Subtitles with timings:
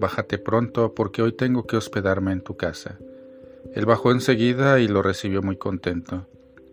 [0.00, 2.96] Bájate pronto, porque hoy tengo que hospedarme en tu casa.
[3.74, 6.26] Él bajó enseguida y lo recibió muy contento.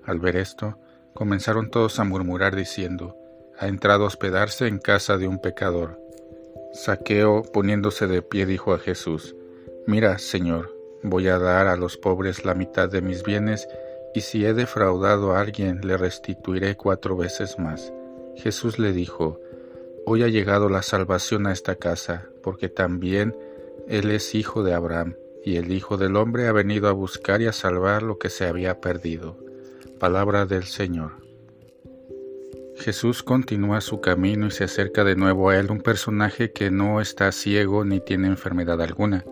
[0.05, 0.79] Al ver esto,
[1.13, 3.17] comenzaron todos a murmurar diciendo,
[3.59, 5.99] ha entrado a hospedarse en casa de un pecador.
[6.71, 9.35] Saqueo, poniéndose de pie, dijo a Jesús,
[9.85, 13.67] Mira, Señor, voy a dar a los pobres la mitad de mis bienes,
[14.15, 17.91] y si he defraudado a alguien, le restituiré cuatro veces más.
[18.37, 19.41] Jesús le dijo,
[20.09, 23.35] Hoy ha llegado la salvación a esta casa, porque también
[23.89, 27.47] Él es hijo de Abraham, y el Hijo del Hombre ha venido a buscar y
[27.47, 29.37] a salvar lo que se había perdido.
[29.99, 31.11] Palabra del Señor.
[32.77, 37.01] Jesús continúa su camino y se acerca de nuevo a él un personaje que no
[37.01, 39.25] está ciego ni tiene enfermedad alguna.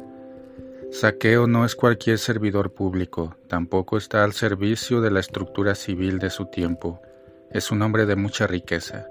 [0.92, 6.32] Saqueo no es cualquier servidor público, tampoco está al servicio de la estructura civil de
[6.32, 7.02] su tiempo.
[7.50, 9.08] Es un hombre de mucha riqueza.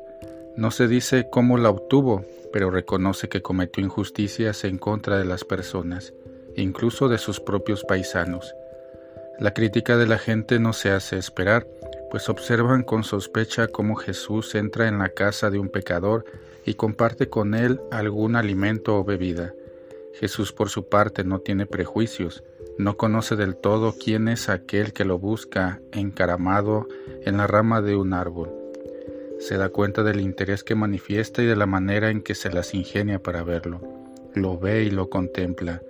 [0.56, 5.42] No se dice cómo la obtuvo, pero reconoce que cometió injusticias en contra de las
[5.42, 6.14] personas,
[6.54, 8.54] incluso de sus propios paisanos.
[9.40, 11.66] La crítica de la gente no se hace esperar,
[12.08, 16.24] pues observan con sospecha cómo Jesús entra en la casa de un pecador
[16.64, 19.54] y comparte con él algún alimento o bebida.
[20.20, 22.44] Jesús por su parte no tiene prejuicios,
[22.78, 26.86] no conoce del todo quién es aquel que lo busca encaramado
[27.22, 28.63] en la rama de un árbol
[29.44, 32.72] se da cuenta del interés que manifiesta y de la manera en que se las
[32.72, 33.82] ingenia para verlo.
[34.32, 35.82] Lo ve y lo contempla.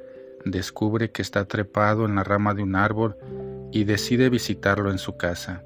[0.44, 3.16] Descubre que está trepado en la rama de un árbol
[3.70, 5.62] y decide visitarlo en su casa.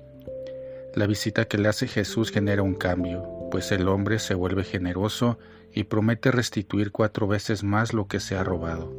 [0.95, 5.39] La visita que le hace Jesús genera un cambio, pues el hombre se vuelve generoso
[5.73, 8.93] y promete restituir cuatro veces más lo que se ha robado.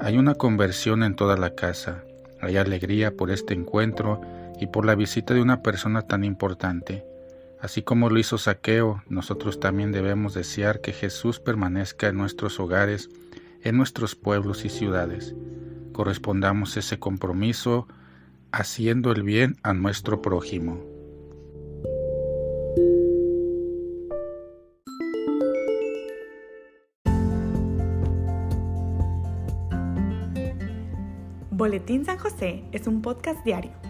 [0.00, 2.02] Hay una conversión en toda la casa,
[2.40, 4.20] hay alegría por este encuentro
[4.58, 7.04] y por la visita de una persona tan importante.
[7.60, 13.10] Así como lo hizo Saqueo, nosotros también debemos desear que Jesús permanezca en nuestros hogares,
[13.62, 15.34] en nuestros pueblos y ciudades.
[15.92, 17.86] Correspondamos ese compromiso
[18.50, 20.82] haciendo el bien a nuestro prójimo.
[31.50, 33.89] Boletín San José es un podcast diario